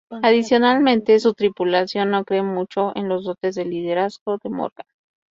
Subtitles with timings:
[0.23, 4.87] Adicionalmente su tripulación no cree mucho en las dotes de liderazgo de Morgan.